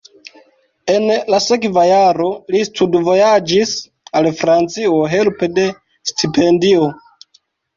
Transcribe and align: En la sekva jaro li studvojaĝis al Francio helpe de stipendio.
En 0.93 1.03
la 1.33 1.39
sekva 1.47 1.83
jaro 1.89 2.29
li 2.55 2.63
studvojaĝis 2.69 3.75
al 4.21 4.31
Francio 4.41 4.99
helpe 5.13 5.51
de 5.61 5.69
stipendio. 6.15 6.91